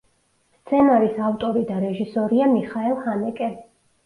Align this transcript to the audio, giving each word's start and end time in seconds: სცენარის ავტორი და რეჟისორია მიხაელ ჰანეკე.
სცენარის 0.61 1.19
ავტორი 1.25 1.61
და 1.73 1.77
რეჟისორია 1.83 2.49
მიხაელ 2.55 2.97
ჰანეკე. 3.05 3.53